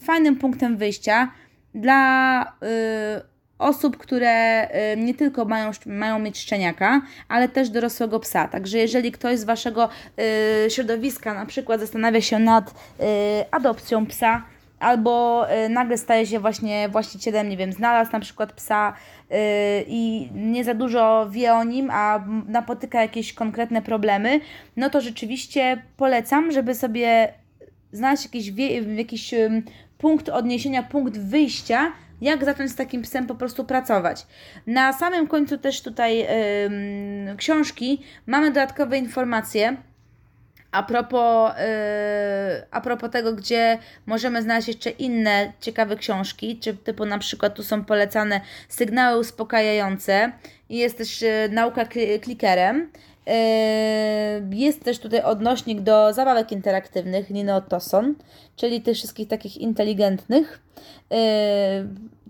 fajnym 0.00 0.36
punktem 0.36 0.76
wyjścia 0.76 1.32
dla 1.74 2.42
y, 2.44 3.34
osób, 3.58 3.96
które 3.96 4.64
y, 4.92 4.96
nie 4.96 5.14
tylko 5.14 5.44
mają, 5.44 5.70
mają 5.86 6.18
mieć 6.18 6.38
szczeniaka, 6.38 7.02
ale 7.28 7.48
też 7.48 7.70
dorosłego 7.70 8.20
psa. 8.20 8.48
Także 8.48 8.78
jeżeli 8.78 9.12
ktoś 9.12 9.38
z 9.38 9.44
Waszego 9.44 9.88
y, 10.66 10.70
środowiska 10.70 11.34
na 11.34 11.46
przykład 11.46 11.80
zastanawia 11.80 12.20
się 12.20 12.38
nad 12.38 12.70
y, 12.70 12.74
adopcją 13.50 14.06
psa, 14.06 14.42
albo 14.84 15.46
y, 15.66 15.68
nagle 15.68 15.98
staje 15.98 16.26
się 16.26 16.40
właśnie 16.40 16.88
właścicielem, 16.88 17.48
nie 17.48 17.56
wiem, 17.56 17.72
znalazł 17.72 18.12
na 18.12 18.20
przykład 18.20 18.52
psa 18.52 18.92
y, 18.92 19.34
i 19.86 20.28
nie 20.34 20.64
za 20.64 20.74
dużo 20.74 21.30
wie 21.30 21.54
o 21.54 21.64
nim, 21.64 21.90
a 21.92 22.24
napotyka 22.46 23.02
jakieś 23.02 23.32
konkretne 23.32 23.82
problemy, 23.82 24.40
no 24.76 24.90
to 24.90 25.00
rzeczywiście 25.00 25.82
polecam, 25.96 26.52
żeby 26.52 26.74
sobie 26.74 27.34
znaleźć 27.92 28.24
jakiś, 28.24 28.52
jakiś 28.96 29.34
punkt 29.98 30.28
odniesienia, 30.28 30.82
punkt 30.82 31.18
wyjścia, 31.18 31.92
jak 32.20 32.44
zacząć 32.44 32.70
z 32.70 32.76
takim 32.76 33.02
psem 33.02 33.26
po 33.26 33.34
prostu 33.34 33.64
pracować. 33.64 34.26
Na 34.66 34.92
samym 34.92 35.26
końcu 35.26 35.58
też 35.58 35.82
tutaj 35.82 36.18
yy, 36.18 37.36
książki 37.36 38.02
mamy 38.26 38.46
dodatkowe 38.46 38.98
informacje. 38.98 39.76
A 40.74 40.82
propos, 40.82 41.52
yy, 41.58 42.66
a 42.70 42.80
propos 42.80 43.10
tego, 43.10 43.32
gdzie 43.32 43.78
możemy 44.06 44.42
znaleźć 44.42 44.68
jeszcze 44.68 44.90
inne 44.90 45.52
ciekawe 45.60 45.96
książki, 45.96 46.58
czy 46.58 46.76
typu 46.76 47.06
na 47.06 47.18
przykład 47.18 47.54
tu 47.54 47.62
są 47.62 47.84
polecane 47.84 48.40
sygnały 48.68 49.20
uspokajające 49.20 50.32
jest 50.70 50.98
też 50.98 51.22
yy, 51.22 51.48
nauka 51.50 51.84
klikerem. 52.22 52.90
Yy, 53.26 54.56
jest 54.56 54.84
też 54.84 54.98
tutaj 54.98 55.22
odnośnik 55.22 55.80
do 55.80 56.12
zabawek 56.12 56.52
interaktywnych 56.52 57.30
Nino 57.30 57.60
Toson, 57.60 58.14
czyli 58.56 58.82
tych 58.82 58.96
wszystkich 58.96 59.28
takich 59.28 59.56
inteligentnych. 59.56 60.60
Yy, 61.10 61.16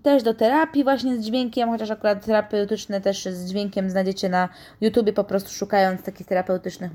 też 0.05 0.23
do 0.23 0.33
terapii 0.33 0.83
właśnie 0.83 1.17
z 1.17 1.25
dźwiękiem, 1.25 1.69
chociaż 1.69 1.91
akurat 1.91 2.25
terapeutyczne 2.25 3.01
też 3.01 3.25
z 3.25 3.49
dźwiękiem 3.49 3.89
znajdziecie 3.89 4.29
na 4.29 4.49
YouTubie 4.81 5.13
po 5.13 5.23
prostu 5.23 5.49
szukając 5.49 6.03
takich 6.03 6.27
terapeutycznych, 6.27 6.91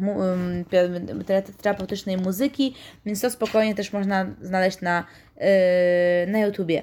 terapeutycznej 1.63 2.17
muzyki, 2.17 2.75
więc 3.07 3.21
to 3.21 3.31
spokojnie 3.31 3.75
też 3.75 3.93
można 3.93 4.27
znaleźć 4.43 4.81
na, 4.81 5.05
yy, 5.37 6.33
na 6.33 6.39
YouTubie. 6.39 6.83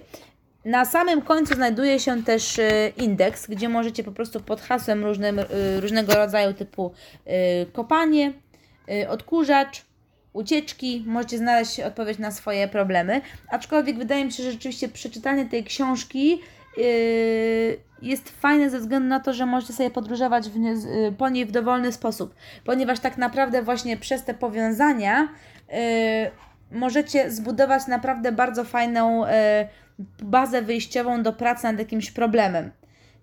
Na 0.66 0.86
samym 0.86 1.22
końcu 1.22 1.56
znajduje 1.56 2.00
się 2.00 2.24
też 2.24 2.60
y, 2.60 2.94
indeks, 2.98 3.48
gdzie 3.48 3.70
możecie 3.70 4.04
po 4.04 4.12
prostu 4.12 4.40
pod 4.40 4.62
hasłem 4.62 5.06
różnym, 5.06 5.40
y, 5.40 5.46
różnego 5.82 6.14
rodzaju 6.14 6.54
typu 6.54 6.92
y, 7.28 7.66
kopanie, 7.74 8.34
odkurzacz, 9.10 9.86
ucieczki, 10.38 11.04
możecie 11.08 11.38
znaleźć 11.38 11.80
odpowiedź 11.80 12.18
na 12.18 12.32
swoje 12.32 12.68
problemy. 12.68 13.22
Aczkolwiek 13.50 13.98
wydaje 13.98 14.26
mi 14.26 14.32
się, 14.32 14.44
że 14.44 14.52
rzeczywiście 14.52 14.88
przeczytanie 14.88 15.46
tej 15.46 15.64
książki 15.64 16.40
jest 18.02 18.30
fajne 18.30 18.70
ze 18.70 18.80
względu 18.80 19.10
na 19.10 19.20
to, 19.20 19.34
że 19.34 19.46
możecie 19.46 19.74
sobie 19.74 19.90
podróżować 19.90 20.50
nie, 20.56 20.76
po 21.18 21.30
niej 21.30 21.46
w 21.46 21.52
dowolny 21.52 21.92
sposób, 21.92 22.36
ponieważ 22.66 23.00
tak 23.00 23.18
naprawdę 23.18 23.62
właśnie 23.62 23.98
przez 23.98 24.24
te 24.24 24.34
powiązania 24.34 25.30
możecie 26.72 27.32
zbudować 27.32 27.88
naprawdę 27.88 28.32
bardzo 28.32 28.64
fajną 28.64 29.26
bazę 30.24 30.62
wyjściową 30.62 31.24
do 31.24 31.34
pracy 31.34 31.64
nad 31.64 31.80
jakimś 31.80 32.12
problemem. 32.12 32.72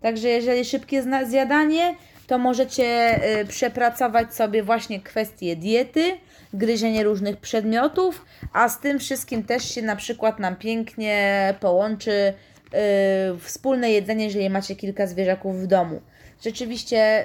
Także 0.00 0.28
jeżeli 0.28 0.64
szybkie 0.64 1.02
zjadanie, 1.26 1.94
to 2.26 2.38
możecie 2.38 3.18
y, 3.40 3.46
przepracować 3.46 4.34
sobie 4.34 4.62
właśnie 4.62 5.00
kwestie 5.00 5.56
diety, 5.56 6.12
gryzienie 6.54 7.04
różnych 7.04 7.36
przedmiotów, 7.36 8.24
a 8.52 8.68
z 8.68 8.80
tym 8.80 8.98
wszystkim 8.98 9.42
też 9.42 9.74
się 9.74 9.82
na 9.82 9.96
przykład 9.96 10.38
nam 10.38 10.56
pięknie 10.56 11.54
połączy 11.60 12.10
y, 12.10 13.38
wspólne 13.38 13.90
jedzenie, 13.90 14.24
jeżeli 14.24 14.50
macie 14.50 14.76
kilka 14.76 15.06
zwierzaków 15.06 15.62
w 15.62 15.66
domu. 15.66 16.00
Rzeczywiście 16.44 17.24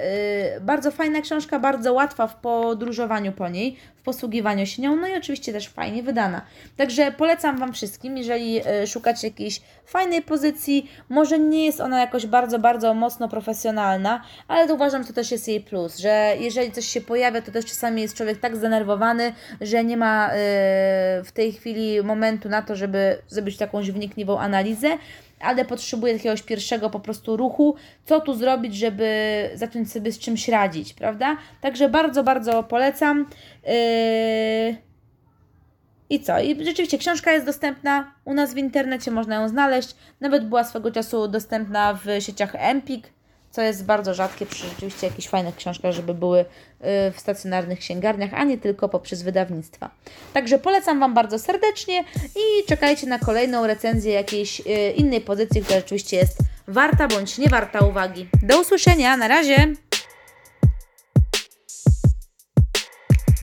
y, 0.56 0.60
bardzo 0.60 0.90
fajna 0.90 1.20
książka, 1.20 1.58
bardzo 1.58 1.92
łatwa 1.92 2.26
w 2.26 2.36
podróżowaniu 2.36 3.32
po 3.32 3.48
niej, 3.48 3.76
w 3.96 4.02
posługiwaniu 4.02 4.66
się 4.66 4.82
nią, 4.82 4.96
no 4.96 5.06
i 5.06 5.16
oczywiście 5.16 5.52
też 5.52 5.68
fajnie 5.68 6.02
wydana. 6.02 6.42
Także 6.76 7.12
polecam 7.12 7.58
Wam 7.58 7.72
wszystkim, 7.72 8.18
jeżeli 8.18 8.60
y, 8.82 8.86
szukacie 8.86 9.28
jakiejś 9.28 9.60
fajnej 9.84 10.22
pozycji, 10.22 10.90
może 11.08 11.38
nie 11.38 11.66
jest 11.66 11.80
ona 11.80 12.00
jakoś 12.00 12.26
bardzo, 12.26 12.58
bardzo 12.58 12.94
mocno 12.94 13.28
profesjonalna, 13.28 14.22
ale 14.48 14.68
to 14.68 14.74
uważam, 14.74 15.02
że 15.02 15.08
to 15.08 15.14
też 15.14 15.30
jest 15.30 15.48
jej 15.48 15.60
plus, 15.60 15.98
że 15.98 16.34
jeżeli 16.38 16.72
coś 16.72 16.86
się 16.86 17.00
pojawia, 17.00 17.42
to 17.42 17.52
też 17.52 17.64
czasami 17.64 18.02
jest 18.02 18.16
człowiek 18.16 18.40
tak 18.40 18.56
zdenerwowany, 18.56 19.32
że 19.60 19.84
nie 19.84 19.96
ma 19.96 20.28
y, 20.28 20.32
w 21.24 21.30
tej 21.34 21.52
chwili 21.52 22.02
momentu 22.02 22.48
na 22.48 22.62
to, 22.62 22.76
żeby 22.76 23.18
zrobić 23.28 23.56
taką 23.56 23.82
wnikliwą 23.82 24.38
analizę, 24.38 24.98
ale 25.40 25.64
potrzebuję 25.64 26.12
jakiegoś 26.12 26.42
pierwszego 26.42 26.90
po 26.90 27.00
prostu 27.00 27.36
ruchu, 27.36 27.76
co 28.04 28.20
tu 28.20 28.34
zrobić, 28.34 28.76
żeby 28.76 29.50
zacząć 29.54 29.92
sobie 29.92 30.12
z 30.12 30.18
czymś 30.18 30.48
radzić, 30.48 30.94
prawda? 30.94 31.36
Także 31.60 31.88
bardzo, 31.88 32.22
bardzo 32.22 32.62
polecam. 32.62 33.26
Yy... 33.66 34.76
I 36.10 36.20
co? 36.20 36.40
I 36.40 36.64
rzeczywiście 36.64 36.98
książka 36.98 37.32
jest 37.32 37.46
dostępna 37.46 38.14
u 38.24 38.34
nas 38.34 38.54
w 38.54 38.56
internecie, 38.56 39.10
można 39.10 39.34
ją 39.34 39.48
znaleźć. 39.48 39.94
Nawet 40.20 40.48
była 40.48 40.64
swego 40.64 40.90
czasu 40.90 41.28
dostępna 41.28 41.98
w 42.04 42.22
sieciach 42.22 42.54
Empik, 42.54 43.12
co 43.50 43.62
jest 43.62 43.84
bardzo 43.84 44.14
rzadkie 44.14 44.46
przy 44.46 44.68
rzeczywiście 44.68 45.06
jakichś 45.06 45.28
fajnych 45.28 45.56
książkach, 45.56 45.92
żeby 45.92 46.14
były 46.14 46.40
y, 46.40 46.44
w 47.12 47.14
stacjonarnych 47.16 47.78
księgarniach, 47.78 48.34
a 48.34 48.44
nie 48.44 48.58
tylko 48.58 48.88
poprzez 48.88 49.22
wydawnictwa. 49.22 49.90
Także 50.32 50.58
polecam 50.58 51.00
Wam 51.00 51.14
bardzo 51.14 51.38
serdecznie 51.38 52.04
i 52.14 52.66
czekajcie 52.66 53.06
na 53.06 53.18
kolejną 53.18 53.66
recenzję 53.66 54.12
jakiejś 54.12 54.60
y, 54.60 54.92
innej 54.96 55.20
pozycji, 55.20 55.62
która 55.62 55.78
rzeczywiście 55.78 56.16
jest 56.16 56.38
warta 56.68 57.08
bądź 57.08 57.38
nie 57.38 57.48
warta 57.48 57.78
uwagi. 57.78 58.28
Do 58.42 58.60
usłyszenia, 58.60 59.16
na 59.16 59.28
razie! 59.28 59.89